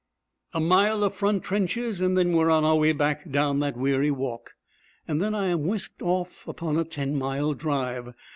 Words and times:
A 0.55 0.59
mile 0.59 1.03
of 1.03 1.13
front 1.13 1.43
trenches 1.43 2.01
and 2.01 2.17
then 2.17 2.31
we 2.31 2.39
are 2.39 2.49
on 2.49 2.63
our 2.63 2.75
way 2.75 2.91
back 2.91 3.29
down 3.29 3.59
that 3.59 3.77
weary 3.77 4.09
walk. 4.09 4.55
Then 5.05 5.35
I 5.35 5.45
am 5.45 5.67
whisked 5.67 6.01
off 6.01 6.47
upon 6.47 6.79
a 6.79 6.83
ten 6.83 7.15
mile 7.19 7.53
drive. 7.53 8.15